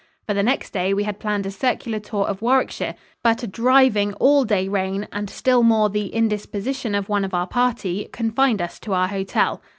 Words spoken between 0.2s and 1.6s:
For the next day we had planned a